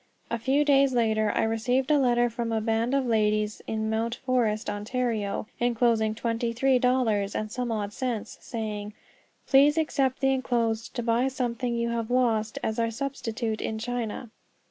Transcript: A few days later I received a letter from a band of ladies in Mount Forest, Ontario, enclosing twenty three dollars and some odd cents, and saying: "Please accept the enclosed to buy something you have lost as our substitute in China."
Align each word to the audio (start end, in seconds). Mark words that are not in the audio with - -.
A 0.31 0.39
few 0.39 0.65
days 0.65 0.93
later 0.95 1.31
I 1.31 1.43
received 1.43 1.91
a 1.91 1.99
letter 1.99 2.27
from 2.27 2.51
a 2.51 2.59
band 2.59 2.95
of 2.95 3.05
ladies 3.05 3.61
in 3.67 3.87
Mount 3.91 4.15
Forest, 4.15 4.67
Ontario, 4.67 5.45
enclosing 5.59 6.15
twenty 6.15 6.53
three 6.53 6.79
dollars 6.79 7.35
and 7.35 7.51
some 7.51 7.71
odd 7.71 7.93
cents, 7.93 8.35
and 8.37 8.43
saying: 8.43 8.93
"Please 9.45 9.77
accept 9.77 10.19
the 10.19 10.33
enclosed 10.33 10.95
to 10.95 11.03
buy 11.03 11.27
something 11.27 11.75
you 11.75 11.89
have 11.89 12.09
lost 12.09 12.57
as 12.63 12.79
our 12.79 12.89
substitute 12.89 13.61
in 13.61 13.77
China." 13.77 14.31